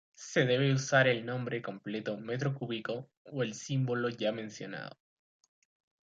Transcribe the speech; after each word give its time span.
Se 0.15 0.45
debe 0.47 0.73
usar 0.73 1.07
el 1.07 1.23
nombre 1.27 1.61
completo 1.61 2.17
"metro 2.17 2.55
cúbico" 2.55 3.11
o 3.25 3.43
el 3.43 3.53
símbolo 3.53 4.09
ya 4.09 4.31
mencionado. 4.31 4.97